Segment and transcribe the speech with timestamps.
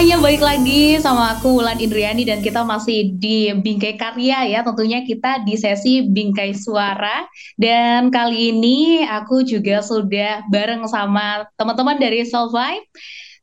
[0.00, 4.64] semuanya, balik lagi sama aku Wulan Indriani dan kita masih di Bingkai Karya ya.
[4.64, 7.28] Tentunya kita di sesi Bingkai Suara
[7.60, 12.88] dan kali ini aku juga sudah bareng sama teman-teman dari Soul Vibe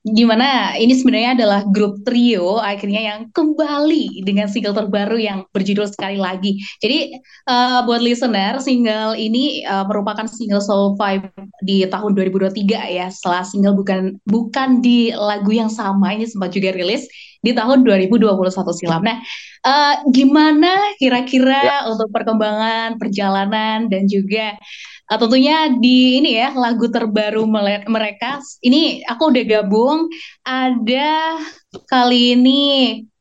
[0.08, 5.88] Di mana ini sebenarnya adalah grup trio akhirnya yang kembali dengan single terbaru yang berjudul
[5.92, 6.56] sekali lagi.
[6.80, 7.20] Jadi
[7.52, 11.28] uh, buat listener, single ini uh, merupakan single Soul Vibe
[11.60, 13.12] di tahun 2023 ya.
[13.12, 17.04] Setelah single bukan bukan di lagu yang sama ini sempat juga rilis
[17.48, 18.28] di tahun 2021
[18.76, 19.02] silam.
[19.08, 19.18] Nah,
[19.64, 21.80] uh, gimana kira-kira ya.
[21.88, 24.60] untuk perkembangan perjalanan dan juga
[25.08, 27.48] Uh, tentunya di ini ya lagu terbaru
[27.88, 30.12] mereka ini aku udah gabung
[30.44, 31.40] ada
[31.88, 32.64] kali ini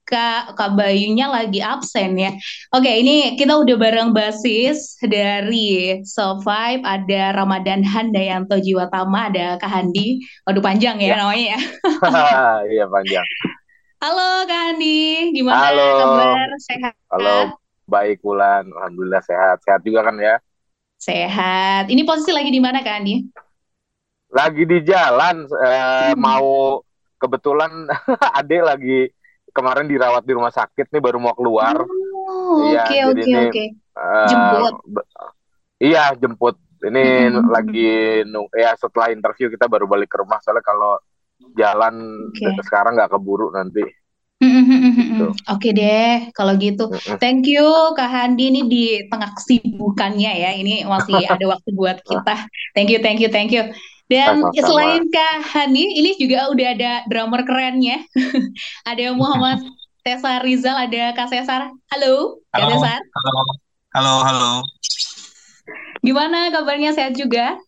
[0.06, 2.30] Kak, Kak Bayunya lagi absen ya.
[2.70, 10.22] Oke, ini kita udah bareng basis dari Survive, ada Ramadan Handayanto Jiwatama, ada Kak Handi.
[10.46, 11.16] Waduh panjang ya, ya.
[11.18, 11.60] namanya ya.
[12.78, 13.26] Iya panjang.
[13.96, 15.88] Halo Kak Handi, gimana Halo.
[15.96, 16.48] kabar?
[16.60, 16.94] Sehat?
[17.08, 17.56] Halo,
[17.88, 18.68] baik Bulan.
[18.68, 19.64] Alhamdulillah sehat.
[19.64, 20.36] Sehat juga kan ya?
[21.00, 21.88] Sehat.
[21.88, 23.24] Ini posisi lagi di mana Kak Andi?
[24.36, 26.20] Lagi di jalan, eh, hmm.
[26.20, 26.84] mau
[27.16, 27.88] kebetulan
[28.38, 29.08] Ade lagi
[29.56, 31.80] kemarin dirawat di rumah sakit nih baru mau keluar.
[32.68, 33.64] Iya, oke oke oke.
[33.80, 34.74] Eh, jemput.
[35.80, 36.56] Iya jemput.
[36.84, 37.48] Ini hmm.
[37.48, 38.20] lagi
[38.52, 41.00] ya setelah interview kita baru balik ke rumah soalnya kalau
[41.54, 41.94] jalan
[42.34, 42.50] okay.
[42.66, 43.86] sekarang nggak keburu nanti.
[44.36, 45.32] Gitu.
[45.48, 46.92] Oke deh, kalau gitu.
[47.16, 47.64] Thank you
[47.96, 50.50] Kak Handi ini di tengah kesibukannya ya.
[50.52, 52.44] Ini masih ada waktu buat kita.
[52.76, 53.64] Thank you, thank you, thank you.
[54.06, 54.66] Dan Sama-sama.
[54.70, 58.04] selain Kak Handi, ini juga udah ada drummer kerennya.
[58.90, 59.64] ada Muhammad
[60.06, 61.72] Cesar Rizal, ada Kak Cesar.
[61.90, 63.00] Halo, Kak halo, Cesar.
[63.02, 63.42] Halo,
[63.96, 64.52] halo, halo.
[66.04, 66.94] Gimana kabarnya?
[66.94, 67.58] Sehat juga?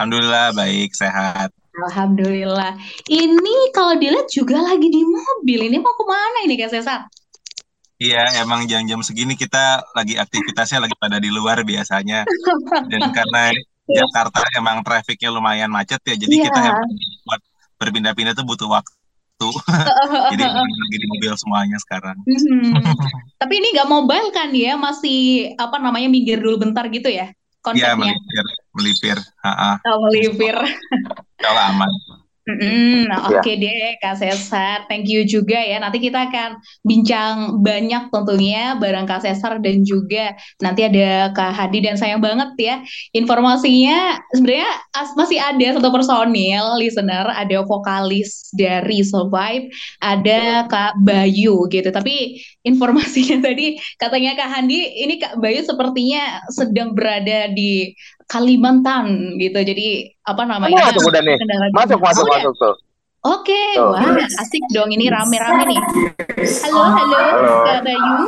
[0.00, 1.54] Alhamdulillah baik, sehat.
[1.76, 2.72] Alhamdulillah.
[3.04, 5.68] Ini kalau dilihat juga lagi di mobil.
[5.68, 7.04] Ini mau ke mana ini Kak Cesar?
[7.96, 12.28] Iya, emang jam-jam segini kita lagi aktivitasnya lagi pada di luar biasanya.
[12.88, 13.52] Dan karena
[13.88, 16.44] Jakarta emang trafiknya lumayan macet ya, jadi yeah.
[16.50, 16.90] kita emang
[17.24, 17.40] buat
[17.80, 19.48] berpindah-pindah tuh butuh waktu.
[20.32, 22.20] jadi lagi di mobil semuanya sekarang.
[22.24, 22.84] Mm-hmm.
[23.40, 27.32] Tapi ini nggak mobile kan ya, masih apa namanya minggir dulu bentar gitu ya?
[27.74, 29.18] Iya melipir, melipir.
[29.42, 29.70] Ha -ha.
[29.88, 30.56] Oh, melipir.
[31.42, 31.90] Kalau aman.
[32.46, 33.10] Mm-hmm.
[33.10, 33.62] Nah, Oke okay ya.
[33.66, 35.82] deh Kak Cesar, thank you juga ya.
[35.82, 40.30] Nanti kita akan bincang banyak tentunya bareng Kak Cesar dan juga
[40.62, 42.76] nanti ada Kak Hadi dan sayang banget ya
[43.10, 44.70] informasinya sebenarnya
[45.18, 49.66] masih ada satu personil listener, ada vokalis dari Survive,
[49.98, 51.90] ada Kak Bayu gitu.
[51.90, 57.90] Tapi informasinya tadi katanya Kak Hadi ini Kak Bayu sepertinya sedang berada di
[58.26, 59.58] Kalimantan gitu.
[59.62, 60.90] Jadi apa namanya?
[60.90, 61.36] Masuk udah nih.
[61.74, 62.74] Masuk masuk oh, masuk tuh.
[63.26, 63.82] Oke, okay.
[63.82, 65.80] wah asik dong ini rame-rame nih.
[66.62, 67.54] Halo, halo, halo.
[67.66, 68.18] Kak Bayu.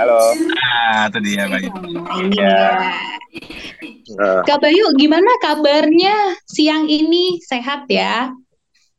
[0.00, 0.20] Halo.
[0.64, 1.68] Ah, itu dia Bayu.
[2.24, 2.64] ini ya.
[4.16, 4.40] Uh.
[4.48, 7.36] Kak Bayu, gimana kabarnya siang ini?
[7.44, 8.32] Sehat ya?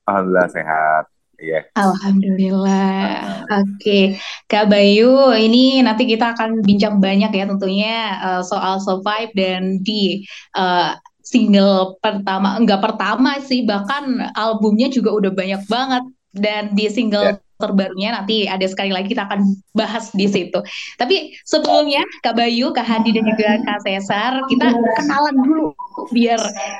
[0.05, 1.09] Alhamdulillah sehat.
[1.37, 1.69] Iya.
[1.77, 3.45] Alhamdulillah.
[3.45, 4.03] Oke, okay.
[4.49, 10.25] Kak Bayu, ini nanti kita akan bincang banyak ya tentunya uh, soal survive dan di
[10.57, 16.03] uh, single pertama, enggak pertama sih, bahkan albumnya juga udah banyak banget
[16.33, 20.61] dan di single yeah terbarunya nanti ada sekali lagi kita akan bahas di situ.
[20.95, 25.73] Tapi sebelumnya Kak Bayu, Kak Hadi dan juga Kak Cesar kita kenalan dulu
[26.13, 26.37] biar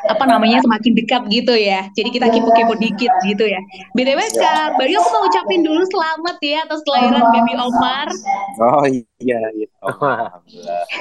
[0.07, 1.89] apa namanya semakin dekat gitu ya.
[1.97, 3.59] Jadi kita kepo-kepo dikit gitu ya.
[3.97, 8.07] BTW Kak Bayu aku mau ucapin dulu selamat ya atas kelahiran baby Omar.
[8.61, 9.67] Oh iya iya.
[9.81, 10.85] Alhamdulillah.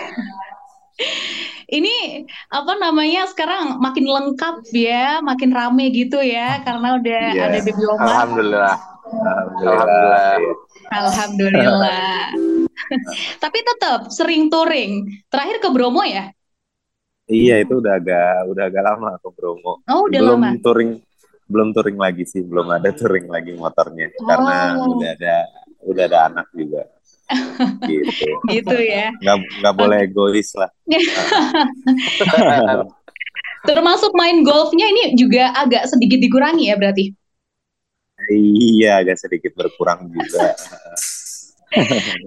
[1.66, 7.47] Ini apa namanya sekarang makin lengkap ya, makin rame gitu ya karena udah yeah.
[7.53, 8.06] ada baby Omar.
[8.06, 10.34] Alhamdulillah Alhamdulillah.
[10.91, 12.18] Alhamdulillah.
[13.42, 15.22] Tapi tetap sering touring.
[15.30, 16.34] Terakhir ke Bromo ya?
[17.26, 19.82] Iya, itu udah agak udah agak lama ke Bromo.
[19.91, 20.58] Oh, udah belum lama.
[20.62, 21.03] touring
[21.47, 24.26] belum touring lagi sih, belum ada touring lagi motornya oh.
[24.26, 25.36] karena udah ada
[25.86, 26.82] udah ada anak juga.
[27.86, 28.26] gitu.
[28.54, 29.10] Gitu ya.
[29.18, 30.70] Nggak nggak boleh egois lah.
[33.66, 37.10] Termasuk main golfnya ini juga agak sedikit dikurangi ya berarti?
[38.33, 40.57] Iya, agak sedikit berkurang juga.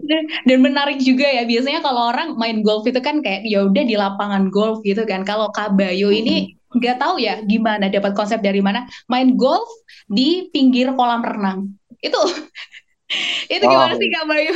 [0.09, 3.83] dan, dan menarik juga ya biasanya kalau orang main golf itu kan kayak ya udah
[3.87, 8.61] di lapangan golf gitu kan kalau Kabayo ini nggak tahu ya gimana dapat konsep dari
[8.61, 9.65] mana main golf
[10.05, 11.71] di pinggir kolam renang
[12.03, 12.19] itu
[13.53, 13.69] itu oh.
[13.69, 14.55] gimana sih Kabayo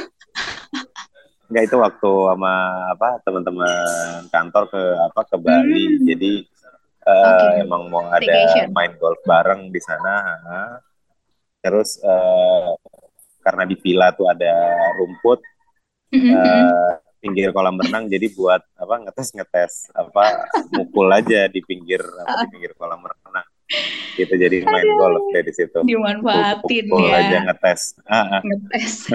[1.51, 2.53] Enggak itu waktu sama
[2.97, 6.01] apa teman-teman kantor ke apa ke Bali hmm.
[6.09, 6.33] jadi
[7.05, 7.61] uh, okay.
[7.61, 8.33] emang mau ada
[8.73, 10.41] main golf bareng di sana
[11.63, 12.75] terus uh,
[13.39, 14.51] karena di villa tuh ada
[14.99, 15.39] rumput
[16.11, 16.91] uh,
[17.23, 20.43] pinggir kolam renang jadi buat apa ngetes ngetes apa
[20.75, 23.47] mukul aja di pinggir apa di pinggir kolam renang.
[24.13, 25.79] Gitu jadi main Aduh, golf dari situ.
[25.81, 27.17] dimanfaatin Pukul ya.
[27.25, 27.97] aja ngetes.
[28.05, 28.41] Ah, ah.
[28.43, 29.09] ngetes.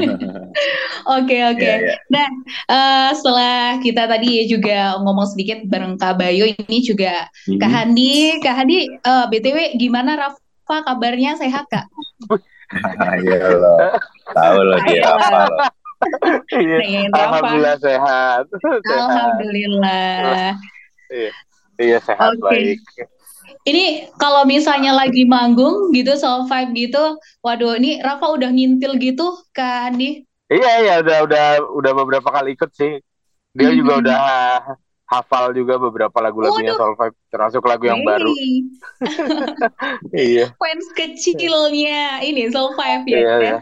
[1.21, 1.63] Oke oke.
[1.63, 1.99] Yeah, yeah.
[2.13, 2.29] nah
[2.69, 7.61] uh, setelah kita tadi juga ngomong sedikit bareng Kak Bayu ini juga hmm.
[7.61, 8.43] Kak Handi.
[8.43, 10.19] Kak Handi uh, btw gimana
[10.69, 11.89] Rafa kabarnya sehat Kak
[13.09, 13.97] Ayo lo
[14.37, 15.57] tahu lo dia Rafa lo
[16.55, 17.11] Iya.
[17.11, 18.47] Alhamdulillah sehat.
[18.87, 20.55] Alhamdulillah.
[21.11, 21.31] Iya,
[21.75, 22.79] iya sehat okay.
[22.79, 22.79] baik.
[23.67, 29.43] Ini kalau misalnya lagi manggung gitu, soal vibe gitu, waduh ini Rafa udah ngintil gitu
[29.51, 30.23] Kak Andi?
[30.47, 33.03] Iya iya udah udah udah beberapa kali ikut sih.
[33.59, 34.23] Dia juga udah
[35.09, 38.09] hafal juga beberapa lagu-lagunya Soul Five, termasuk lagu yang hey.
[38.09, 38.33] baru.
[40.29, 40.47] iya.
[40.61, 43.17] Fans kecilnya ini Soul Five ya.
[43.17, 43.35] Iya.
[43.41, 43.57] Kan?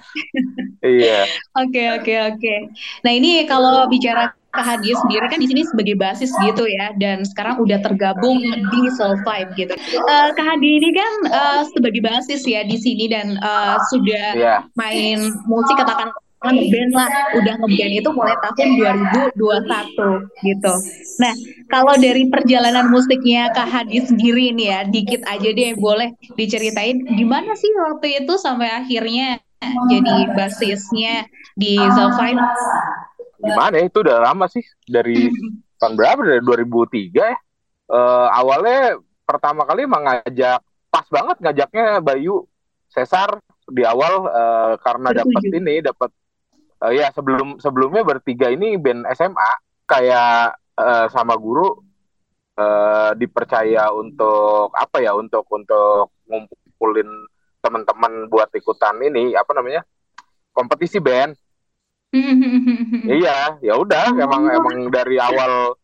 [0.82, 1.20] Iya.
[1.62, 2.54] Oke oke oke.
[3.00, 7.28] Nah ini kalau bicara Kak Hadi sendiri kan di sini sebagai basis gitu ya dan
[7.28, 9.76] sekarang udah tergabung di Soul Five gitu.
[10.08, 14.60] Uh, Kak Hadi ini kan uh, sebagai basis ya di sini dan uh, sudah yeah.
[14.74, 16.08] main musik katakan
[16.52, 17.08] ngeband lah
[17.38, 18.68] udah ngeband itu mulai tahun
[19.34, 20.74] 2021 gitu.
[21.22, 21.34] Nah
[21.70, 27.54] kalau dari perjalanan musiknya Kak Hadi sendiri nih ya dikit aja deh boleh diceritain gimana
[27.58, 29.42] sih waktu itu sampai akhirnya
[29.90, 31.26] jadi basisnya
[31.56, 32.38] di Soul Five?
[33.36, 35.28] gimana ya itu udah lama sih dari
[35.80, 37.36] tahun berapa dari 2003 ya
[37.92, 38.96] uh, awalnya
[39.28, 42.48] pertama kali emang ngajak pas banget ngajaknya Bayu
[42.90, 46.10] Cesar di awal uh, karena dapat ini dapat
[46.86, 49.50] uh, ya sebelum sebelumnya bertiga ini band SMA
[49.90, 51.82] kayak uh, sama guru
[52.54, 57.10] uh, dipercaya untuk apa ya untuk untuk ngumpulin
[57.58, 59.82] teman-teman buat ikutan ini apa namanya
[60.54, 61.34] kompetisi band
[63.18, 64.24] iya, ya udah, oh.
[64.24, 65.74] emang emang dari awal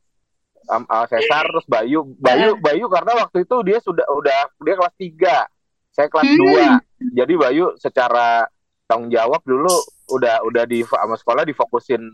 [0.71, 4.95] um, uh, Cesar terus Bayu, Bayu, Bayu karena waktu itu dia sudah udah dia kelas
[4.97, 5.37] tiga
[5.93, 6.39] saya kelas hmm.
[6.39, 6.67] dua
[7.13, 8.49] jadi Bayu secara
[8.93, 9.73] tanggung jawab dulu
[10.13, 12.05] udah udah di sama sekolah difokusin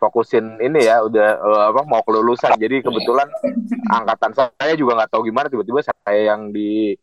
[0.00, 3.28] fokusin ini ya udah uh, apa mau kelulusan jadi kebetulan
[3.92, 6.96] angkatan saya juga nggak tahu gimana tiba-tiba saya yang di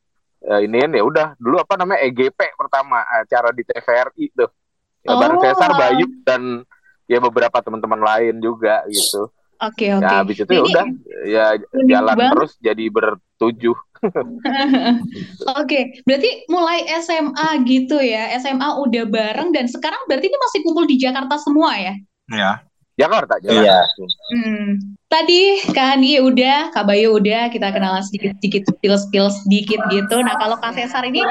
[0.49, 4.49] uh, iniin ya udah dulu apa namanya EGP pertama acara di TVRI tuh
[5.05, 5.17] ya, oh.
[5.21, 6.65] bareng Cesar Bayu dan
[7.05, 9.29] ya beberapa teman-teman lain juga gitu
[9.61, 10.01] Oke okay, oke.
[10.01, 10.09] Okay.
[10.09, 10.85] Ya habis itu ya udah
[11.21, 11.45] ya
[11.85, 13.77] jalan terus jadi bertujuh.
[14.09, 14.97] oke,
[15.45, 16.01] okay.
[16.09, 18.33] berarti mulai SMA gitu ya.
[18.41, 21.93] SMA udah bareng dan sekarang berarti ini masih kumpul di Jakarta semua ya?
[22.33, 22.51] Ya.
[22.99, 23.65] Jakarta, Jakarta.
[23.65, 23.79] Iya.
[24.35, 24.67] Hmm.
[25.07, 25.41] Tadi
[25.75, 30.21] Kak Hani udah, Kak Bayu udah, kita kenalan sedikit-sedikit spill-spill sedikit gitu.
[30.21, 31.23] Nah kalau Kak Cesar ini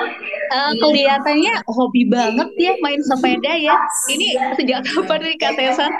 [0.53, 3.77] uh, kelihatannya hobi banget ya main sepeda ya.
[4.11, 5.93] Ini sejak kapan nih Kak Cesar?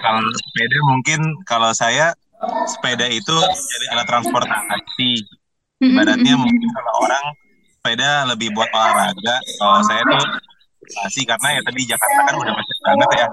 [0.00, 2.12] Kalau sepeda mungkin kalau saya
[2.68, 5.10] sepeda itu jadi alat transportasi.
[5.76, 7.24] Hmm, hmm, Ibaratnya hmm, mungkin kalau orang
[7.76, 9.36] sepeda lebih buat olahraga.
[9.60, 10.24] Kalau saya tuh
[10.86, 13.26] transportasi karena ya tadi Jakarta kan udah macet banget ya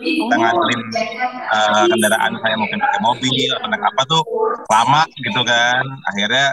[0.00, 0.82] kita nganterin
[1.52, 4.22] uh, kendaraan saya mungkin pakai mobil atau naik apa tuh
[4.72, 6.46] lama gitu kan akhirnya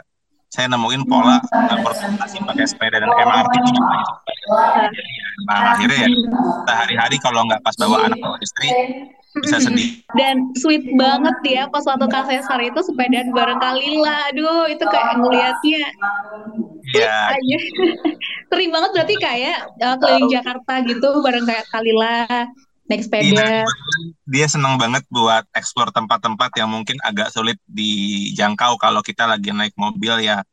[0.52, 4.16] saya nemuin pola transportasi pakai sepeda dan MRT itu juga gitu.
[4.96, 5.12] Jadi,
[5.48, 6.10] nah akhirnya ya
[6.64, 8.70] sehari-hari kalau nggak pas bawa anak atau istri
[9.44, 10.00] bisa sedih.
[10.16, 14.32] Dan sweet banget ya pas waktu Kak Cesar itu sepedaan bareng Kalila.
[14.32, 15.84] Aduh, itu kayak ngeliatnya.
[16.96, 17.18] Iya.
[18.52, 22.48] Sering banget berarti kayak uh, keliling Jakarta gitu bareng kayak Kalila
[22.86, 23.66] naik sepeda.
[23.66, 23.66] Iya,
[24.30, 29.74] dia senang banget buat eksplor tempat-tempat yang mungkin agak sulit dijangkau kalau kita lagi naik
[29.76, 30.46] mobil ya.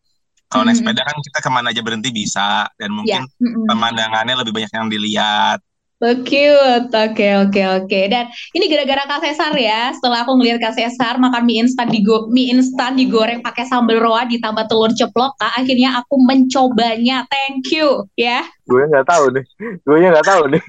[0.48, 0.84] Kalau mm -hmm.
[0.84, 3.40] naik sepeda kan kita ke mana aja berhenti bisa dan mungkin yeah.
[3.40, 3.64] mm -hmm.
[3.68, 5.60] pemandangannya lebih banyak yang dilihat.
[6.02, 6.90] Oh, cute.
[6.90, 7.86] Oke, okay, oke, okay, oke.
[7.86, 8.04] Okay.
[8.10, 8.26] Dan
[8.58, 9.94] ini gara-gara Kak Cesar ya.
[9.94, 12.02] Setelah aku ngeliat Kak Cesar makan mie instan di
[12.34, 17.22] mie instan digoreng pakai sambal roa ditambah telur ceplok, Kak, akhirnya aku mencobanya.
[17.30, 18.42] Thank you, ya.
[18.66, 19.44] Gue nggak tahu nih.
[19.86, 20.62] Gue nggak tahu nih.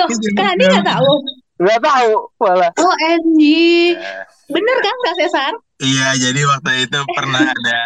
[0.00, 1.12] Loh, Kak Andi nggak tahu?
[1.60, 2.72] Nggak tahu, malah.
[2.80, 3.40] Oh, NG.
[4.48, 5.52] Bener kan Kak Cesar?
[5.84, 7.78] Iya, jadi waktu itu pernah ada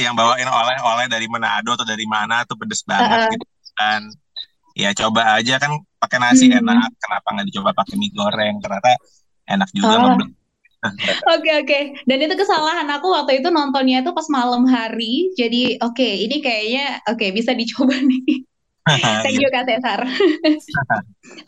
[0.00, 3.32] yang bawain oleh-oleh dari Manado atau dari mana tuh pedes banget uh -uh.
[3.32, 4.02] gitu kan
[4.76, 6.60] ya coba aja kan pakai nasi hmm.
[6.60, 9.00] enak kenapa nggak dicoba pakai mie goreng ternyata
[9.48, 10.20] enak juga oh.
[10.86, 11.82] Oke okay, oke, okay.
[12.06, 15.34] dan itu kesalahan aku waktu itu nontonnya itu pas malam hari.
[15.34, 18.46] Jadi oke, okay, ini kayaknya oke okay, bisa dicoba nih.
[19.26, 20.06] Thank you Kak Cesar.
[20.06, 20.62] Oke,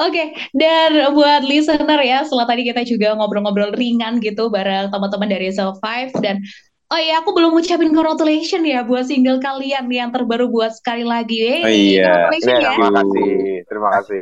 [0.02, 0.26] okay,
[0.58, 5.78] dan buat listener ya, setelah tadi kita juga ngobrol-ngobrol ringan gitu bareng teman-teman dari Self
[5.78, 6.42] Five dan
[6.88, 11.36] Oh iya, aku belum ucapin congratulations ya buat single kalian yang terbaru buat sekali lagi.
[11.36, 12.32] Hey, Oh iya.
[12.32, 12.70] congratulations ya.
[12.72, 13.28] Terima kasih,
[13.68, 14.20] terima kasih.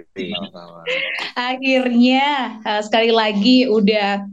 [1.39, 2.25] Akhirnya
[2.67, 4.27] uh, sekali lagi udah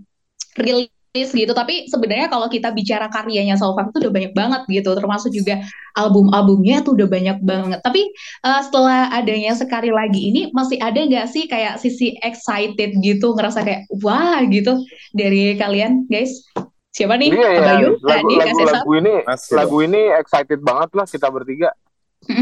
[0.57, 1.53] rilis gitu.
[1.53, 4.97] Tapi sebenarnya kalau kita bicara karyanya Solfam itu udah banyak banget gitu.
[4.97, 5.61] Termasuk juga
[5.93, 7.85] album-albumnya tuh udah banyak banget.
[7.85, 8.01] Tapi
[8.49, 13.61] uh, setelah adanya sekali lagi ini masih ada nggak sih kayak sisi excited gitu, ngerasa
[13.61, 14.81] kayak wah gitu
[15.13, 16.49] dari kalian guys?
[16.93, 17.29] Siapa nih?
[17.33, 17.61] Iya, iya.
[17.65, 17.89] Bayu?
[17.97, 18.35] Kak Lagu, Adi?
[18.37, 18.73] Kak lagu, Sesa?
[18.77, 21.69] lagu ini, Masih lagu ini excited banget lah kita bertiga.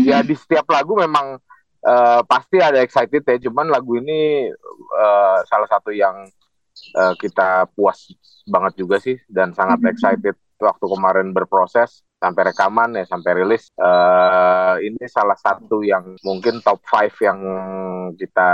[0.03, 1.39] Ya di setiap lagu memang
[1.81, 3.37] eh, pasti ada excited ya.
[3.41, 4.51] Cuman lagu ini
[4.93, 6.27] eh, salah satu yang
[6.93, 8.11] eh, kita puas
[8.43, 9.89] banget juga sih dan sangat Mhm.
[9.89, 13.71] excited waktu kemarin berproses sampai rekaman ya sampai rilis.
[13.73, 17.39] Eh, ini salah satu yang mungkin top 5 yang
[18.13, 18.51] kita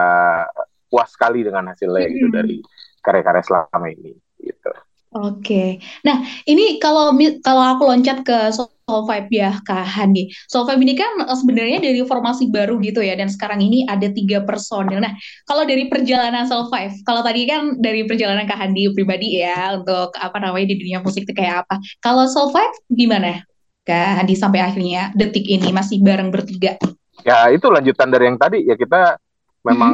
[0.88, 2.62] puas sekali dengan hasilnya gitu dari
[3.02, 4.72] karya-karya selama ini gitu.
[5.16, 5.80] Oke.
[6.04, 10.28] Nah, ini kalau kalau aku loncat ke Soul Vibe ya, Kak Handi.
[10.52, 14.12] Soul Vibe ini kan eh, sebenarnya dari formasi baru gitu ya, dan sekarang ini ada
[14.12, 15.00] tiga personil.
[15.00, 15.16] Nah,
[15.48, 20.12] kalau dari perjalanan Soul Vibe, kalau tadi kan dari perjalanan Kak Handi pribadi ya, untuk
[20.20, 21.80] apa namanya di dunia musik itu kayak apa.
[22.04, 23.48] Kalau Soul Vibe gimana?
[23.88, 26.76] Kak Handi sampai akhirnya detik ini masih bareng bertiga.
[27.26, 29.20] ya itu lanjutan dari yang tadi ya kita
[29.66, 29.94] memang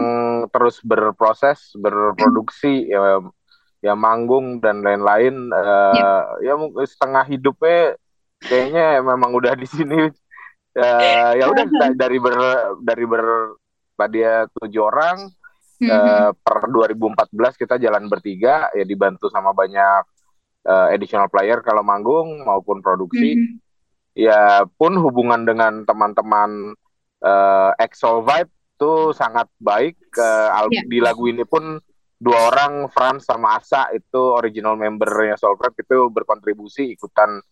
[0.53, 3.24] terus berproses berproduksi ya
[3.83, 7.99] ya manggung dan lain-lain eh, ya mungkin setengah hidupnya
[8.39, 10.07] kayaknya memang udah di sini
[10.73, 12.33] Eh, ya udah da- dari ber
[12.81, 13.53] dari ber
[13.93, 15.29] tadi ya tujuh orang
[15.77, 15.85] Mhm.
[15.85, 20.01] eh, per 2014 kita jalan bertiga ya dibantu sama banyak
[20.65, 23.53] eh, additional player kalau manggung maupun produksi Mhm.
[24.17, 26.73] ya pun hubungan dengan teman-teman
[27.21, 30.01] eh Exo Vibe itu sangat baik
[30.57, 30.81] al- Ya.
[30.89, 31.77] di lagu ini pun
[32.24, 37.44] dua orang Franz sama Asa itu original membernya Soul Vibe itu berkontribusi ikutan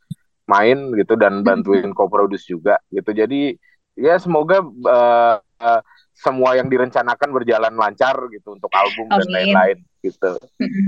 [0.48, 3.60] main gitu dan bantuin co-produce juga gitu jadi
[4.00, 5.82] ya semoga eh, eh,
[6.16, 9.34] semua yang direncanakan berjalan lancar gitu untuk album dan Amin.
[9.36, 10.32] lain-lain gitu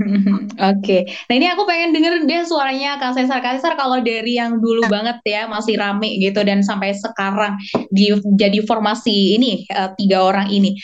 [0.74, 3.38] Oke, nah ini aku pengen denger deh suaranya Kak Cesar.
[3.38, 7.54] Kak Cesar kalau dari yang dulu banget ya masih rame gitu dan sampai sekarang
[7.94, 10.74] di jadi formasi ini eh, tiga orang ini,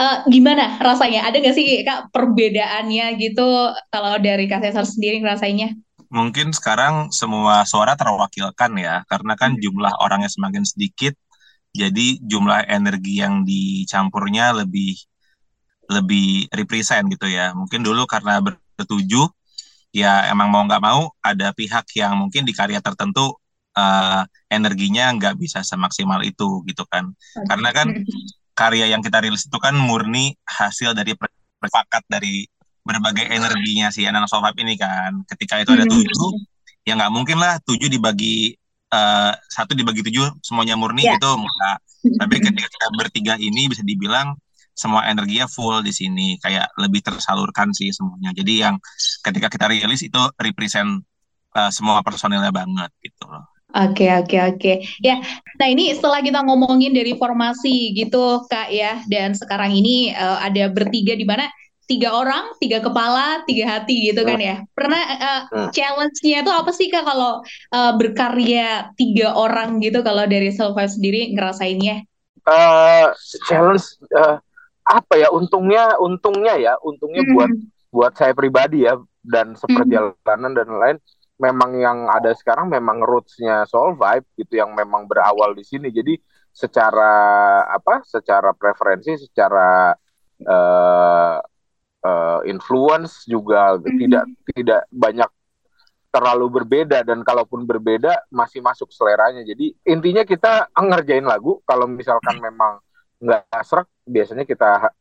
[0.00, 1.28] Eh, gimana rasanya?
[1.28, 3.44] Ada nggak sih Kak perbedaannya gitu
[3.92, 5.76] kalau dari Kak Cesar sendiri ngerasainnya?
[6.08, 11.12] Mungkin sekarang semua suara terwakilkan ya, karena kan jumlah orangnya semakin sedikit,
[11.76, 14.96] jadi jumlah energi yang dicampurnya lebih
[15.92, 17.52] lebih represent gitu ya.
[17.52, 19.28] Mungkin dulu karena bertujuh,
[19.92, 23.36] ya emang mau nggak mau ada pihak yang mungkin di karya tertentu
[23.76, 27.12] eh, energinya nggak bisa semaksimal itu gitu kan.
[27.46, 27.86] Karena kan
[28.60, 31.16] karya yang kita rilis itu kan murni hasil dari
[31.56, 32.44] perpakat dari
[32.84, 35.24] berbagai energinya si Anak Vibe ini kan.
[35.24, 36.30] Ketika itu ada tujuh,
[36.84, 38.52] ya nggak mungkin lah tujuh dibagi
[38.92, 41.16] eh, satu dibagi tujuh semuanya murni Ya.
[41.16, 41.78] itu enggak.
[42.20, 44.36] Tapi ketika kita bertiga ini bisa dibilang
[44.76, 48.32] semua energinya full di sini, kayak lebih tersalurkan sih semuanya.
[48.36, 48.76] Jadi yang
[49.24, 51.00] ketika kita rilis itu represent
[51.56, 53.44] eh, semua personilnya banget gitu loh.
[53.70, 54.72] Oke, oke, oke.
[54.98, 55.22] Ya,
[55.58, 60.66] nah ini setelah kita ngomongin dari formasi gitu, Kak ya, dan sekarang ini eh, ada
[60.70, 61.46] bertiga di mana
[61.86, 64.62] tiga orang, tiga kepala, tiga hati gitu kan ya.
[64.74, 65.02] Pernah
[65.50, 65.70] Hmm.
[65.74, 67.42] challenge-nya itu apa sih Kak kalau
[67.74, 72.06] eh, berkarya tiga orang gitu kalau dari Selva sendiri ngerasainnya?
[72.40, 73.06] eh
[73.46, 74.36] challenge eh,
[74.88, 77.50] apa ya untungnya untungnya ya untungnya buat
[77.92, 80.96] buat saya pribadi ya dan seperjalanan dan lain
[81.40, 85.88] memang yang ada sekarang memang rootsnya Soul Vibe gitu yang memang berawal di sini.
[85.88, 86.20] Jadi
[86.52, 87.14] secara
[87.66, 89.96] apa secara preferensi secara
[90.40, 91.36] eh
[92.00, 93.98] eh, influence juga Mhm.
[94.00, 94.24] tidak
[94.56, 95.30] tidak banyak
[96.12, 97.04] terlalu berbeda.
[97.04, 99.44] Dan kalaupun berbeda masih masuk seleranya.
[99.44, 101.60] Jadi intinya kita ngerjain lagu.
[101.68, 102.80] Kalau misalkan memang
[103.20, 104.92] nggak serak biasanya kita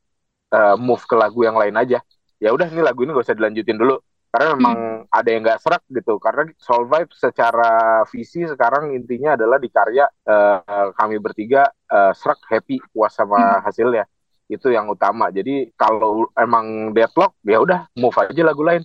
[0.49, 1.99] eh, move ke lagu yang lain aja.
[2.39, 4.77] Ya udah ini lagu ini gak usah dilanjutin dulu karena memang
[5.09, 6.21] ada yang nggak serak gitu.
[6.21, 12.39] Karena Soul Vibe secara visi sekarang intinya adalah di karya eh, kami bertiga eh, serak
[12.49, 14.05] happy puas sama hasilnya.
[14.49, 15.29] Itu yang utama.
[15.33, 18.83] Jadi kalau emang deadlock ya udah move aja lagu lain.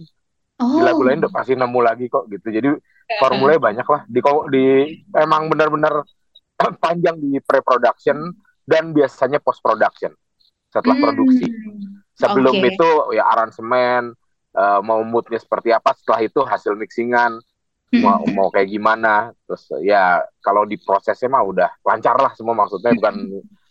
[0.61, 2.49] Oh, di lagu lain udah pasti nemu lagi kok gitu.
[2.51, 2.69] Jadi
[3.21, 4.03] formulanya banyak lah.
[4.09, 4.21] Di
[4.55, 4.65] di
[5.15, 6.05] emang benar-benar
[6.85, 8.33] panjang di pre-production
[8.65, 10.13] dan biasanya post production
[10.73, 11.47] setelah Hmm, produksi.
[12.15, 12.69] Sebelum oke.
[12.71, 14.15] itu ya aransemen
[14.55, 17.43] eh, mau moodnya seperti apa setelah itu hasil mixingan
[17.95, 22.91] mau mau kayak gimana terus ya kalau di prosesnya mah udah lancar lah semua maksudnya
[22.97, 23.15] bukan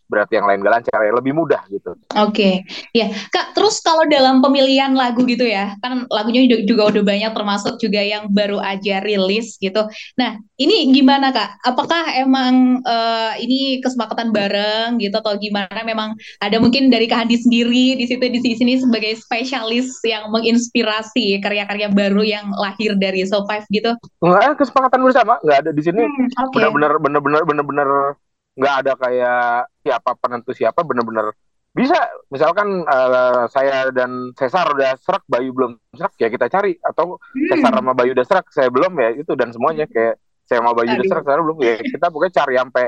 [0.08, 1.96] berarti yang lain gak lancar ya lebih mudah gitu.
[2.16, 2.54] Oke, okay.
[2.92, 3.56] ya kak.
[3.58, 8.30] Terus kalau dalam pemilihan lagu gitu ya, kan lagunya juga udah banyak termasuk juga yang
[8.30, 9.86] baru aja rilis gitu.
[10.20, 11.60] Nah ini gimana kak?
[11.66, 15.82] Apakah emang uh, ini kesepakatan bareng gitu atau gimana?
[15.84, 21.42] Memang ada mungkin dari Kak Hadi sendiri di situ di sini sebagai spesialis yang menginspirasi
[21.42, 23.92] karya-karya baru yang lahir dari Survive gitu?
[24.24, 26.04] Enggak, kesepakatan bersama, nggak ada di sini.
[26.04, 26.54] Hmm, okay.
[26.56, 27.90] Benar-benar, benar-benar, benar-benar
[28.54, 31.34] nggak ada kayak siapa penentu siapa bener-bener
[31.74, 31.98] bisa.
[32.30, 36.78] Misalkan uh, saya dan Cesar udah serak Bayu belum serak ya kita cari.
[36.80, 37.50] Atau hmm.
[37.50, 39.90] Cesar sama Bayu udah serak saya belum ya itu dan semuanya.
[39.90, 42.86] Kayak saya sama Bayu udah serak saya belum ya kita pokoknya cari sampai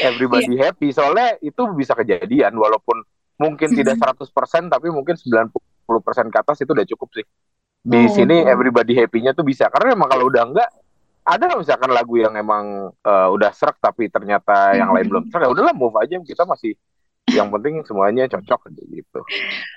[0.00, 0.72] everybody yeah.
[0.72, 0.88] happy.
[0.96, 3.04] Soalnya itu bisa kejadian walaupun
[3.36, 3.78] mungkin hmm.
[3.84, 7.26] tidak 100% tapi mungkin 90% ke atas itu udah cukup sih.
[7.86, 9.68] Di oh, sini everybody happy-nya tuh bisa.
[9.68, 10.68] Karena emang kalau udah enggak
[11.26, 15.50] ada misalkan lagu yang emang uh, udah serak tapi ternyata yang lain belum serak?
[15.50, 16.22] Ya udahlah move aja.
[16.22, 16.78] Kita masih
[17.34, 19.20] yang penting semuanya cocok gitu.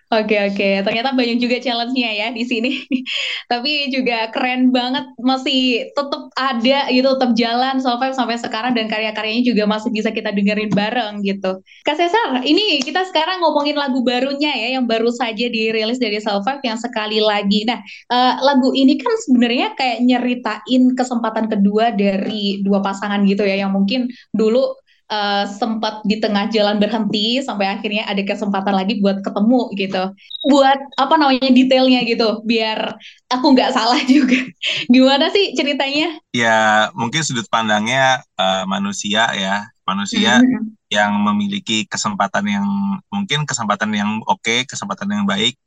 [0.10, 2.82] Oke oke, ternyata banyak juga challenge-nya ya di sini.
[3.52, 9.46] Tapi juga keren banget masih tetap ada gitu, tetap jalan Survive sampai sekarang dan karya-karyanya
[9.46, 11.62] juga masih bisa kita dengerin bareng gitu.
[11.86, 16.62] Kak Cesar, ini kita sekarang ngomongin lagu barunya ya yang baru saja dirilis dari Survive
[16.62, 17.66] yang sekali lagi.
[17.66, 17.82] Nah,
[18.14, 23.74] uh, lagu ini kan sebenarnya kayak nyeritain kesempatan kedua dari dua pasangan gitu ya yang
[23.74, 24.74] mungkin dulu
[25.10, 30.04] uh, sempat di tengah jalan berhenti sampai akhirnya ada kesempatan lagi buat ketemu gitu.
[30.48, 32.96] Buat apa namanya detailnya gitu, biar
[33.28, 34.40] aku nggak salah juga.
[34.88, 36.22] Gimana sih ceritanya?
[36.32, 40.78] Ya mungkin sudut pandangnya uh, manusia ya, manusia hmm.
[40.94, 42.68] yang memiliki kesempatan yang
[43.10, 45.58] mungkin kesempatan yang oke, okay, kesempatan yang baik.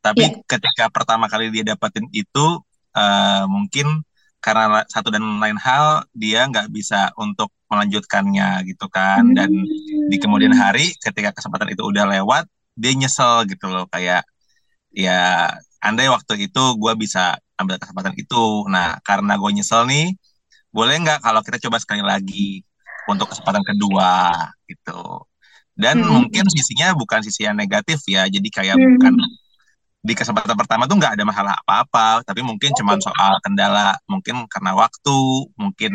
[0.00, 0.36] Tapi yeah.
[0.46, 2.60] ketika pertama kali dia dapetin itu
[2.94, 4.06] uh, mungkin
[4.44, 9.50] karena satu dan lain hal dia nggak bisa untuk melanjutkannya gitu kan dan
[10.06, 10.62] di kemudian hmm.
[10.62, 12.46] hari ketika kesempatan itu udah lewat
[12.78, 14.22] dia nyesel gitu loh kayak
[14.94, 15.50] ya
[15.82, 20.14] andai waktu itu gue bisa ambil kesempatan itu nah karena gue nyesel nih
[20.70, 22.62] boleh nggak kalau kita coba sekali lagi
[23.10, 24.32] untuk kesempatan kedua
[24.70, 25.26] gitu
[25.74, 26.10] dan hmm.
[26.10, 28.86] mungkin sisinya bukan sisi yang negatif ya jadi kayak hmm.
[28.94, 29.14] bukan
[30.04, 32.78] di kesempatan pertama tuh nggak ada masalah apa-apa, tapi mungkin okay.
[32.84, 35.92] cuma soal kendala, mungkin karena waktu, mungkin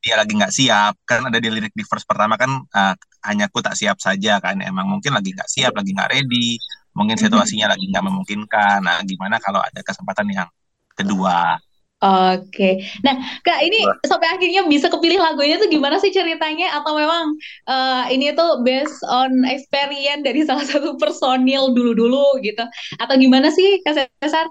[0.00, 0.94] dia lagi nggak siap.
[1.04, 2.94] Kan ada di lirik di verse pertama kan uh,
[3.28, 6.56] hanya aku tak siap saja kan, emang mungkin lagi nggak siap, lagi nggak ready,
[6.96, 8.80] mungkin situasinya lagi nggak memungkinkan.
[8.80, 10.48] Nah, gimana kalau ada kesempatan yang
[10.96, 11.60] kedua?
[12.00, 13.12] Oke, nah
[13.44, 13.92] kak ini Wah.
[14.08, 16.80] sampai akhirnya bisa kepilih lagunya tuh gimana sih ceritanya?
[16.80, 17.36] Atau memang
[17.68, 22.64] uh, ini tuh based on experience dari salah satu personil dulu-dulu gitu?
[22.96, 24.48] Atau gimana sih kak Cesar?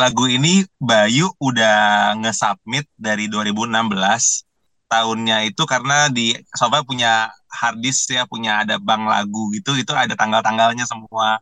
[0.00, 4.47] Lagu ini Bayu udah nge-submit dari 2016
[4.88, 9.92] tahunnya itu karena di Sofa punya hard disk ya punya ada bank lagu gitu itu
[9.92, 11.38] ada tanggal-tanggalnya semua.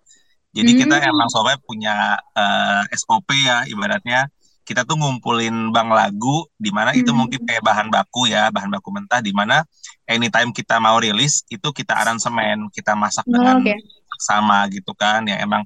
[0.50, 0.80] Jadi hmm.
[0.82, 4.26] kita emang Sofa punya uh, eh, SOP ya ibaratnya
[4.66, 7.00] kita tuh ngumpulin bank lagu di mana hmm.
[7.06, 9.62] itu mungkin kayak bahan baku ya, bahan baku mentah di mana
[10.10, 13.78] anytime kita mau rilis itu kita aransemen, kita masak oh, dengan okay.
[14.18, 15.22] sama gitu kan.
[15.30, 15.62] Ya emang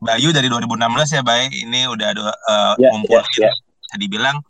[0.00, 0.80] Bayu dari 2016
[1.12, 3.54] ya, Bay, ini udah ada uh, yeah, ngumpulin yeah, yeah.
[3.84, 4.40] bisa dibilang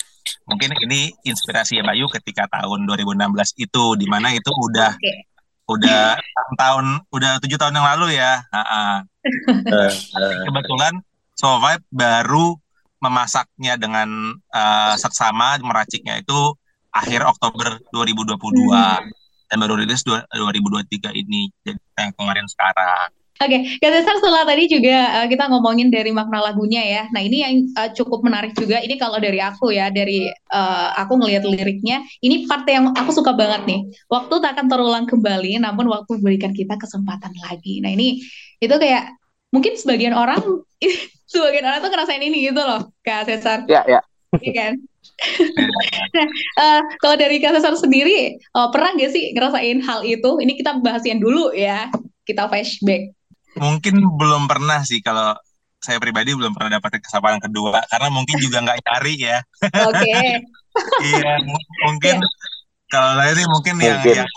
[0.46, 5.26] mungkin ini inspirasi ya Bayu ketika tahun 2016 itu di mana itu udah okay.
[5.70, 6.18] udah
[6.58, 8.42] tahun udah tujuh tahun yang lalu ya.
[8.50, 9.90] Uh, uh.
[10.46, 10.94] Kebetulan
[11.36, 12.58] Survive baru
[13.00, 16.52] memasaknya dengan uh, seksama meraciknya itu
[16.92, 19.04] akhir Oktober 2022 hmm.
[19.48, 23.19] dan baru rilis 2023 ini jadi yang kemarin sekarang.
[23.40, 23.80] Oke, okay.
[23.80, 27.02] Kak Cesar setelah tadi juga uh, kita ngomongin dari makna lagunya ya.
[27.08, 28.84] Nah ini yang uh, cukup menarik juga.
[28.84, 33.32] Ini kalau dari aku ya, dari uh, aku ngelihat liriknya, ini part yang aku suka
[33.32, 33.80] banget nih.
[34.12, 37.80] Waktu tak akan terulang kembali, namun waktu berikan kita kesempatan lagi.
[37.80, 38.20] Nah ini
[38.60, 39.16] itu kayak
[39.56, 40.44] mungkin sebagian orang
[41.32, 43.64] sebagian orang tuh ngerasain ini gitu loh Kak Cesar.
[43.64, 44.00] Iya, iya.
[44.36, 44.72] Iya kan?
[46.16, 46.26] nah,
[46.60, 50.44] uh, kalau dari Kak Cesar sendiri, uh, pernah gak sih ngerasain hal itu?
[50.44, 51.88] Ini kita bahas yang dulu ya,
[52.28, 53.16] kita flashback.
[53.58, 55.34] Mungkin belum pernah sih kalau
[55.80, 59.40] saya pribadi belum pernah dapat kesempatan kedua karena mungkin juga nggak cari ya.
[59.64, 60.04] Oke.
[60.04, 60.28] Okay.
[61.10, 61.34] iya,
[61.82, 62.30] mungkin yeah.
[62.86, 63.90] kalau lain sih mungkin, mungkin.
[63.90, 64.30] yang yang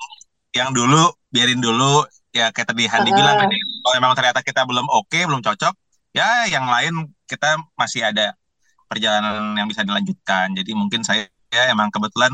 [0.54, 3.15] yang dulu biarin dulu ya kayak tadi Handi uh.
[3.15, 5.73] bilang kalau memang ternyata kita belum oke, okay, belum cocok,
[6.15, 8.34] ya yang lain kita masih ada
[8.89, 10.54] perjalanan yang bisa dilanjutkan.
[10.58, 12.34] Jadi mungkin saya ya, emang kebetulan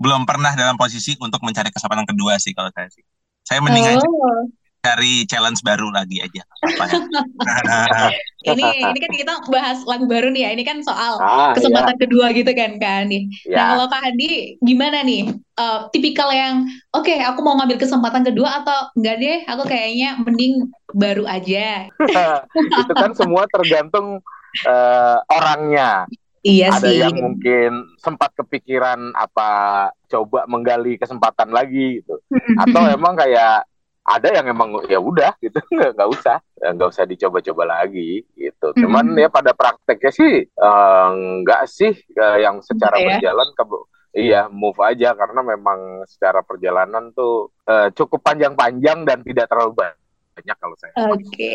[0.00, 3.04] belum pernah dalam posisi untuk mencari kesempatan kedua sih kalau saya sih.
[3.46, 4.46] Saya mending oh.
[4.82, 6.42] Cari challenge baru lagi aja.
[8.50, 10.50] ini ini kan kita bahas lagu baru nih ya.
[10.58, 12.02] Ini kan soal ah, kesempatan iya.
[12.02, 13.30] kedua gitu kan Kak Andi.
[13.46, 13.56] Ya.
[13.56, 15.30] Nah kalau Kak Andi gimana nih?
[15.52, 16.66] Uh, tipikal yang
[16.96, 19.38] oke okay, aku mau ngambil kesempatan kedua atau enggak deh?
[19.46, 21.86] Aku kayaknya mending baru aja.
[22.82, 24.18] Itu kan semua tergantung
[24.66, 26.10] uh, orangnya.
[26.42, 26.98] Iya ada sih.
[26.98, 32.18] yang mungkin sempat kepikiran apa coba menggali kesempatan lagi gitu.
[32.58, 33.62] Atau emang kayak
[34.02, 35.62] ada yang emang ya udah gitu
[35.94, 41.08] nggak usah nggak usah dicoba-coba lagi gitu cuman ya pada prakteknya sih uh,
[41.46, 43.18] nggak sih uh, yang secara ya.
[43.18, 43.64] berjalan ke
[44.12, 50.01] iya move aja karena memang secara perjalanan tuh uh, cukup panjang-panjang dan tidak terlalu banyak
[50.32, 50.92] banyak kalau saya.
[51.12, 51.22] Oke.
[51.28, 51.52] Okay.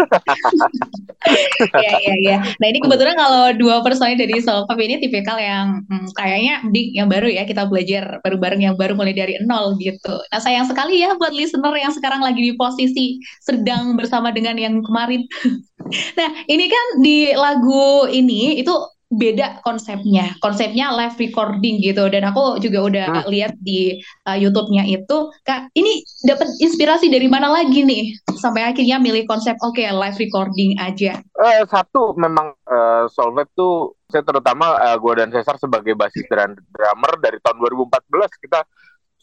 [1.86, 2.38] ya ya ya.
[2.62, 7.10] Nah ini kebetulan kalau dua personil dari Solvap ini tipikal yang hmm, kayaknya di yang
[7.10, 10.22] baru ya kita belajar bareng-bareng yang baru mulai dari nol gitu.
[10.30, 14.80] Nah sayang sekali ya buat listener yang sekarang lagi di posisi sedang bersama dengan yang
[14.86, 15.26] kemarin.
[16.20, 18.74] nah ini kan di lagu ini itu
[19.08, 20.36] beda konsepnya.
[20.44, 23.28] Konsepnya live recording gitu dan aku juga udah hmm.
[23.32, 29.00] lihat di uh, YouTube-nya itu Kak, ini dapat inspirasi dari mana lagi nih sampai akhirnya
[29.00, 31.24] milih konsep oke okay, live recording aja.
[31.40, 36.56] Uh, satu memang uh, Solveig tuh saya terutama uh, gue dan Cesar sebagai basis dan
[36.72, 38.60] drummer dari tahun 2014 kita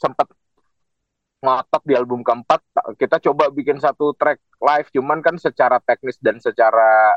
[0.00, 0.28] sempat
[1.44, 2.60] ngotot di album keempat
[2.96, 7.12] kita coba bikin satu track live cuman kan secara teknis dan secara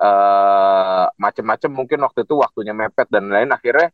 [0.00, 3.92] uh, macem-macem mungkin waktu itu waktunya mepet dan lain akhirnya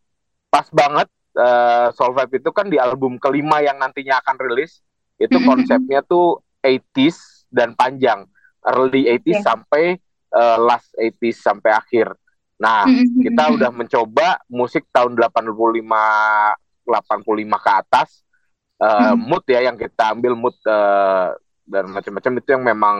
[0.48, 4.80] pas banget uh, Solvibe itu kan di album kelima yang nantinya akan rilis
[5.18, 5.48] itu mm-hmm.
[5.50, 8.24] konsepnya tuh 80s dan panjang
[8.66, 9.42] early 80s yeah.
[9.44, 9.84] sampai
[10.34, 12.10] uh, last 80s sampai akhir.
[12.56, 13.20] Nah, mm-hmm.
[13.22, 15.52] kita udah mencoba musik tahun 85
[16.86, 18.08] 85 ke atas
[18.80, 21.34] uh, mood ya yang kita ambil mood uh,
[21.66, 22.96] dan macam-macam itu yang memang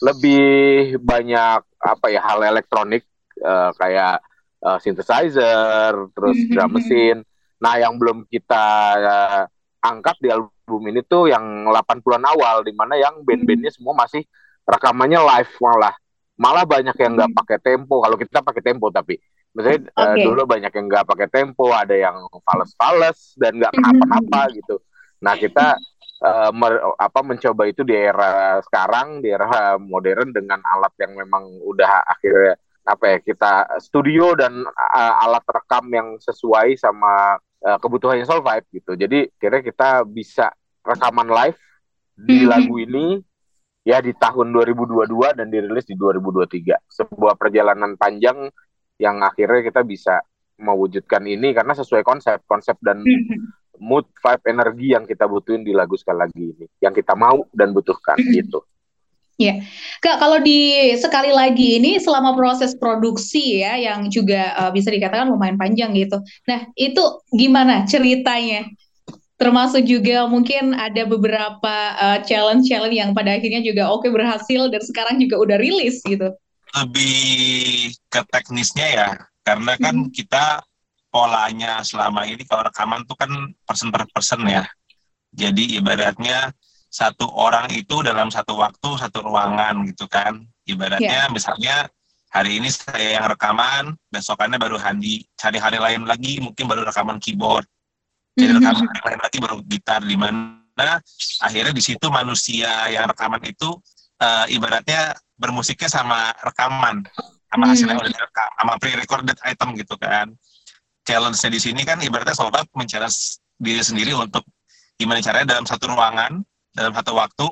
[0.00, 3.04] lebih banyak apa ya hal elektronik
[3.42, 4.22] uh, kayak
[4.62, 7.26] uh, synthesizer, terus drum mesin.
[7.62, 8.66] Nah, yang belum kita
[8.98, 9.42] uh,
[9.82, 14.22] angkat di album ini tuh yang 80-an awal di mana yang band-bandnya semua masih
[14.66, 15.94] rekamannya live malah.
[16.38, 18.02] Malah banyak yang nggak pakai tempo.
[18.02, 19.18] Kalau kita pakai tempo tapi
[19.52, 20.00] misalnya okay.
[20.00, 24.76] uh, dulu banyak yang nggak pakai tempo, ada yang fales-fales dan nggak kenapa-napa gitu.
[25.22, 25.78] Nah, kita
[26.22, 31.60] uh, mer, apa mencoba itu di era sekarang di era modern dengan alat yang memang
[31.66, 38.26] udah akhirnya apa ya kita studio dan uh, alat rekam yang sesuai sama uh, kebutuhannya
[38.26, 38.98] Solvibe gitu.
[38.98, 40.50] Jadi kira kita bisa
[40.82, 41.58] rekaman live
[42.18, 42.50] di mm -hmm.
[42.50, 43.06] lagu ini
[43.86, 46.74] ya di tahun 2022 dan dirilis di 2023.
[46.90, 48.50] Sebuah perjalanan panjang
[48.98, 50.22] yang akhirnya kita bisa
[50.58, 55.64] mewujudkan ini karena sesuai konsep, konsep dan mm -hmm mood, vibe, energi yang kita butuhin
[55.64, 58.60] di lagu sekali lagi ini, yang kita mau dan butuhkan gitu.
[59.40, 59.64] Ya,
[60.04, 65.26] Kak, kalau di sekali lagi ini selama proses produksi ya, yang juga uh, bisa dikatakan
[65.32, 66.20] lumayan panjang gitu.
[66.46, 68.68] Nah, itu gimana ceritanya?
[69.40, 74.82] Termasuk juga mungkin ada beberapa uh, challenge-challenge yang pada akhirnya juga oke okay, berhasil dan
[74.84, 76.30] sekarang juga udah rilis gitu.
[76.78, 79.08] Lebih ke teknisnya ya,
[79.42, 80.12] karena kan hmm.
[80.14, 80.62] kita
[81.12, 83.30] polanya selama ini kalau rekaman tuh kan
[83.68, 84.64] person per person ya.
[85.32, 86.50] Jadi ibaratnya
[86.88, 90.40] satu orang itu dalam satu waktu satu ruangan gitu kan.
[90.64, 91.32] Ibaratnya yeah.
[91.32, 91.76] misalnya
[92.32, 95.24] hari ini saya yang rekaman, besokannya baru Handi.
[95.36, 97.68] Cari hari lain lagi mungkin baru rekaman keyboard.
[98.32, 98.58] Jadi mm-hmm.
[98.64, 100.96] rekaman hari lain lagi baru gitar di mana
[101.44, 103.76] akhirnya di situ manusia yang rekaman itu
[104.24, 107.04] uh, ibaratnya bermusiknya sama rekaman
[107.52, 108.00] sama hasilnya mm.
[108.00, 110.32] udah direkam sama pre-recorded item gitu kan
[111.02, 114.46] challenge-nya di sini kan ibaratnya sobat men-challenge diri sendiri untuk
[114.98, 116.42] gimana caranya dalam satu ruangan,
[116.74, 117.46] dalam satu waktu,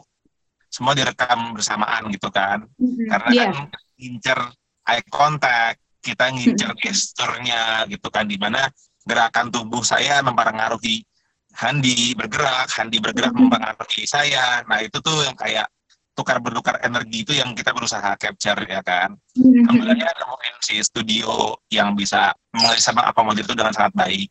[0.71, 2.63] semua direkam bersamaan gitu kan.
[2.79, 3.07] Mm-hmm.
[3.11, 3.51] Karena yeah.
[3.51, 3.55] kan
[3.99, 4.39] ngincer
[4.87, 6.85] eye contact, kita ngincer mm-hmm.
[6.87, 8.71] gesturnya gitu kan, di mana
[9.03, 11.03] gerakan tubuh saya mempengaruhi
[11.51, 13.51] Handi bergerak, Handi bergerak mm-hmm.
[13.51, 14.63] mempengaruhi saya.
[14.71, 15.67] Nah itu tuh yang kayak
[16.15, 19.15] tukar bertukar energi itu yang kita berusaha capture ya kan.
[19.39, 19.67] Mm-hmm.
[19.67, 22.35] Alhamdulillah nemuin si studio yang bisa
[22.83, 24.29] sama apa model itu dengan sangat baik.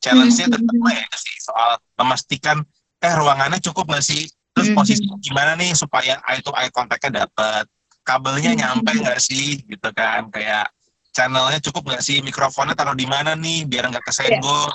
[0.00, 0.66] Challenge-nya mm-hmm.
[0.70, 2.56] tetap ya itu sih soal memastikan
[3.02, 4.24] eh ruangannya cukup nggak sih?
[4.56, 4.78] Terus mm-hmm.
[4.78, 7.68] posisi gimana nih supaya eye to eye kontaknya dapat,
[8.06, 10.30] kabelnya nyampe nggak sih gitu kan?
[10.32, 10.72] Kayak
[11.12, 12.22] channelnya cukup nggak sih?
[12.24, 14.72] Mikrofonnya taruh di mana nih biar nggak kesenggol?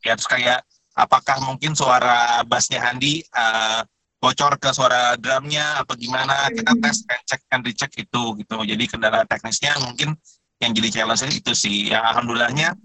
[0.00, 0.64] Ya terus kayak
[0.96, 3.84] apakah mungkin suara bassnya Handi uh,
[4.20, 6.82] bocor ke suara drumnya apa gimana kita hmm.
[6.84, 10.12] tes and check and recheck itu gitu jadi kendala teknisnya mungkin
[10.60, 12.76] yang jadi challenge itu sih yang alhamdulillahnya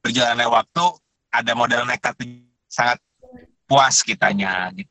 [0.00, 0.84] berjalannya waktu
[1.28, 2.16] ada modal nekat
[2.72, 2.98] sangat
[3.68, 4.88] puas kitanya gitu.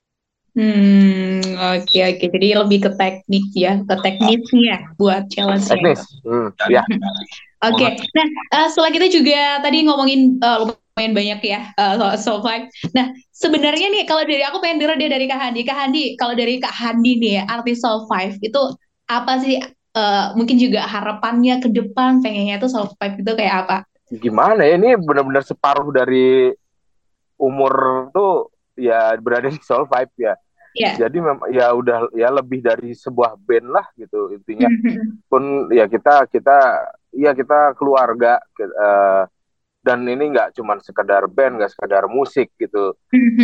[0.58, 2.18] Hmm, oke okay, oke.
[2.18, 2.28] Okay.
[2.34, 5.70] Jadi lebih ke teknik ya, ke teknisnya buat challenge.
[5.70, 6.02] Teknis.
[6.26, 6.82] Hmm, ya.
[7.70, 7.78] oke.
[7.78, 7.94] Okay.
[8.18, 12.74] Nah, uh, setelah kita juga tadi ngomongin uh, lumayan banyak ya uh, soal Five.
[12.98, 15.62] Nah, sebenarnya nih kalau dari aku pengen dengar dia dari Kak Handi.
[15.62, 18.62] Kak Handi, kalau dari Kak Handi nih ya, artis Soul Five itu
[19.06, 19.62] apa sih
[19.94, 23.78] uh, mungkin juga harapannya ke depan pengennya tuh Soul Five itu kayak apa?
[24.10, 26.50] Gimana ya ini benar-benar separuh dari
[27.38, 30.34] umur tuh ya berada di Soul Five ya
[30.78, 30.94] Yeah.
[30.94, 34.70] Jadi memang ya udah ya lebih dari sebuah band lah gitu intinya.
[34.70, 35.26] Mm-hmm.
[35.26, 36.58] Pun ya kita kita
[37.18, 39.26] ya kita keluarga uh,
[39.88, 42.92] dan ini nggak cuma sekedar band, nggak sekedar musik gitu.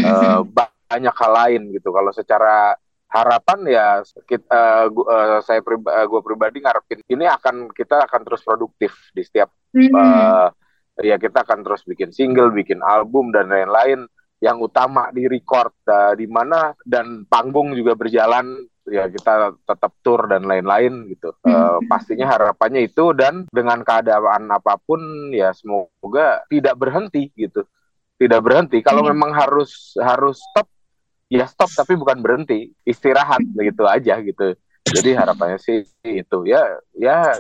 [0.04, 0.44] uh,
[0.92, 1.96] banyak hal lain gitu.
[1.96, 2.76] Kalau secara
[3.08, 3.88] harapan ya
[4.28, 8.90] kita uh, uh, saya priba, uh, gue pribadi ngarepin ini akan kita akan terus produktif
[9.14, 10.50] di setiap uh,
[10.98, 14.10] ya kita akan terus bikin single, bikin album dan lain-lain
[14.42, 20.28] yang utama di record uh, di mana dan panggung juga berjalan ya kita tetap tour
[20.28, 21.36] dan lain-lain gitu.
[21.44, 27.64] Uh, pastinya harapannya itu dan dengan keadaan apa pun ya semoga tidak berhenti gitu.
[28.20, 28.80] Tidak berhenti.
[28.86, 29.10] Kalau hmm.
[29.16, 30.70] memang harus harus stop
[31.28, 32.72] ya stop tapi bukan berhenti.
[32.84, 34.56] Istirahat begitu aja gitu.
[34.84, 36.38] Jadi harapannya sih itu.
[36.46, 36.62] Ya
[36.96, 37.34] ya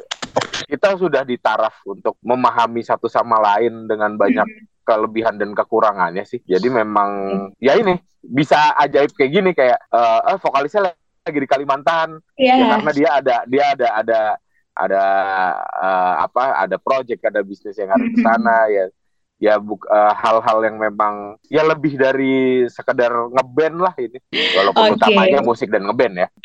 [0.65, 4.47] kita sudah di taraf untuk memahami satu sama lain dengan banyak
[4.83, 6.43] kelebihan dan kekurangannya sih.
[6.43, 7.11] Jadi memang
[7.59, 12.59] ya ini bisa ajaib kayak gini kayak uh, eh, vokalisnya lagi di Kalimantan yeah.
[12.59, 14.19] ya karena dia ada dia ada ada
[14.73, 15.03] ada
[15.79, 18.85] uh, apa ada project ada bisnis yang harus ke sana ya
[19.39, 24.95] ya buk, uh, hal-hal yang memang ya lebih dari sekedar ngeband lah ini walaupun okay.
[24.99, 26.27] utamanya musik dan ngeband ya.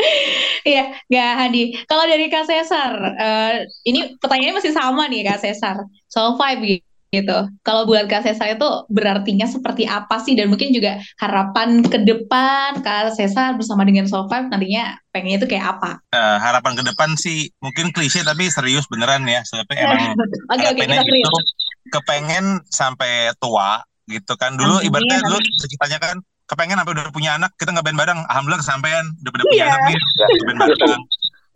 [0.67, 1.63] Iya, nggak Hadi.
[1.89, 3.57] Kalau dari Kak Cesar, uh,
[3.89, 5.81] ini pertanyaannya masih sama nih Kak Cesar.
[6.11, 7.39] Soal vibe gitu.
[7.65, 12.85] Kalau buat Kak Cesar itu berartinya seperti apa sih dan mungkin juga harapan ke depan
[12.85, 15.91] Kak Cesar bersama dengan Sofive nantinya pengennya itu kayak apa?
[16.13, 19.41] Uh, harapan ke depan sih mungkin klise tapi serius beneran ya.
[19.49, 20.13] Soalnya emang
[20.53, 21.41] okay, okay, kita itu
[21.89, 24.61] kepengen sampai tua gitu kan.
[24.61, 24.93] Dulu Amin.
[24.93, 26.17] ibaratnya dulu ceritanya kan
[26.49, 28.21] kepengen sampai udah punya anak kita nggak band bareng.
[28.29, 29.73] Alhamdulillah kesampaian udah pada punya yeah.
[29.73, 29.97] anak nih
[30.45, 31.03] band bareng.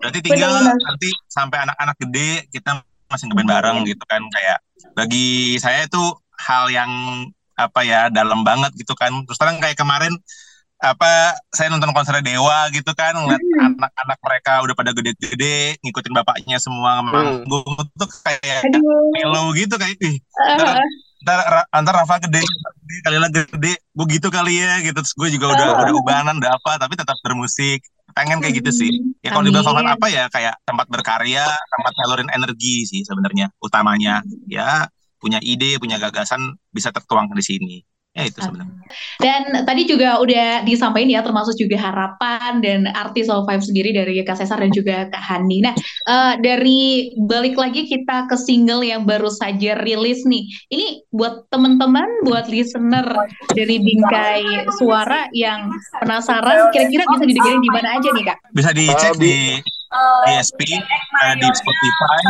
[0.03, 0.77] Berarti tinggal Bener.
[0.83, 4.59] nanti sampai anak-anak gede kita masih ngeband bareng gitu kan kayak
[4.95, 6.03] bagi saya itu
[6.43, 6.91] hal yang
[7.57, 9.13] apa ya dalam banget gitu kan.
[9.29, 10.15] Terus terang kayak kemarin
[10.83, 13.79] apa saya nonton konser Dewa gitu kan ngeliat hmm.
[13.79, 17.95] anak-anak mereka udah pada gede-gede ngikutin bapaknya semua manggung hmm.
[17.95, 18.67] tuh kayak
[19.15, 20.19] melo gitu kayak ih
[20.59, 20.75] ntar,
[21.23, 21.39] ntar,
[21.71, 24.99] antar Rafa gede, gede kali lah gede gue gitu kali ya gitu.
[24.99, 28.93] Terus gue juga udah udah ubanan udah apa tapi tetap bermusik pengen kayak gitu sih.
[29.21, 34.25] Ya kalau dibilang apa ya kayak tempat berkarya tempat nyalurin energi sih sebenarnya utamanya.
[34.49, 37.77] Ya punya ide punya gagasan bisa tertuang di sini
[38.13, 38.77] Ya itu sebenarnya.
[39.25, 44.21] Dan tadi juga udah disampaikan ya termasuk juga harapan dan artis All Five sendiri dari
[44.21, 45.65] Kak Cesar dan juga Kak Hani.
[45.65, 45.73] Nah
[46.05, 50.45] uh, dari balik lagi kita ke single yang baru saja rilis nih.
[50.69, 53.09] Ini buat teman-teman, buat listener
[53.57, 55.73] dari Bingkai Suara yang
[56.05, 58.37] penasaran kira-kira bisa didengerin di mana aja nih Kak?
[58.53, 59.57] Bisa dicek di
[60.29, 60.61] DSP,
[61.17, 62.21] uh, di Spotify,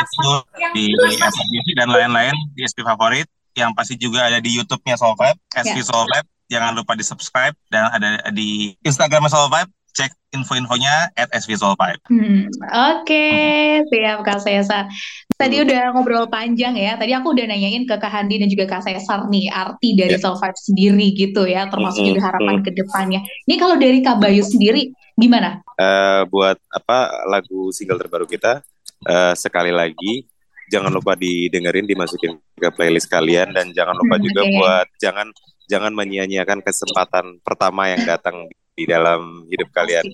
[0.00, 0.32] itu
[0.76, 0.84] di
[1.16, 3.24] Apple Music dan lain-lain, DSP favorit
[3.56, 5.86] yang pasti juga ada di YouTube-nya Solvibe, SV yeah.
[5.86, 6.28] Solvibe.
[6.52, 9.70] Jangan lupa di subscribe dan ada di Instagram Solvibe.
[9.92, 12.00] Cek info-infonya at SV Solvibe.
[12.08, 13.84] Hmm, Oke, okay.
[13.92, 14.88] siap Kak Cesar.
[15.36, 16.96] Tadi udah ngobrol panjang ya.
[16.96, 20.24] Tadi aku udah nanyain ke Kak Handi dan juga Kak Cesar nih arti dari yeah.
[20.24, 23.20] Solvibe sendiri gitu ya, termasuk juga harapan ke depannya.
[23.44, 25.60] Ini kalau dari Kak Bayu sendiri gimana?
[25.76, 28.64] Uh, buat apa lagu single terbaru kita
[29.04, 30.24] uh, sekali lagi
[30.72, 34.52] jangan lupa didengerin dimasukin ke playlist kalian dan jangan lupa hmm, juga okay.
[34.56, 35.28] buat jangan
[35.68, 40.04] jangan menyia-nyiakan kesempatan pertama yang datang di dalam hidup kalian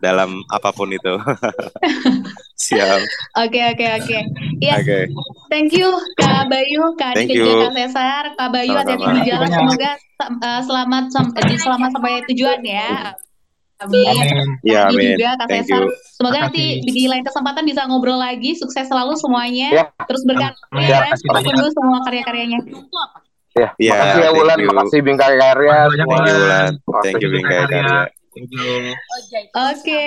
[0.00, 1.14] dalam apa pun itu.
[2.64, 3.00] Siap.
[3.44, 4.18] Oke oke oke.
[4.64, 4.80] Iya.
[5.52, 9.48] Thank you Kak Bayu, Kak Adi Kak Cesar, Kak Bayu hati-hati di jalan.
[9.52, 9.92] Semoga
[10.40, 13.12] uh, selamat sam selamat sampai tujuan ya.
[13.76, 14.08] Amin.
[14.08, 14.48] amin.
[14.64, 15.20] Ya, amin.
[15.20, 15.84] juga Kak Thank Cesar.
[15.84, 15.92] You.
[16.16, 18.56] Semoga nanti di lain kesempatan bisa ngobrol lagi.
[18.56, 19.68] Sukses selalu semuanya.
[19.68, 19.84] Ya.
[20.08, 21.12] Terus berkarya ya.
[21.12, 22.60] Tunggu semua karya-karyanya.
[23.56, 25.88] Ya, ya, makasih ya Wulan, makasih Bingkai Karya.
[25.88, 28.12] Thank you Wulan, thank you Bingkai Karya.
[28.36, 29.40] Oke.
[29.56, 30.02] Oke.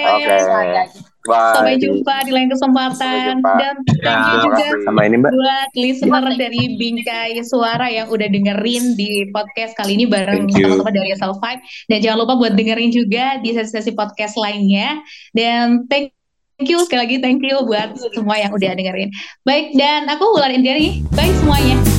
[1.29, 5.31] Sampai jumpa di lain kesempatan dan thank you juga sama ini Mbak.
[5.35, 11.13] buat listener dari Bingkai Suara yang udah dengerin di podcast kali ini bareng teman-teman dari
[11.13, 11.59] Asal Five
[11.91, 15.01] dan jangan lupa buat dengerin juga di sesi-sesi podcast lainnya
[15.35, 16.13] dan thank
[16.59, 19.15] Thank you sekali lagi, thank you buat semua yang udah dengerin.
[19.47, 20.99] Baik, dan aku Wulan Indiani.
[21.15, 21.98] Baik semuanya.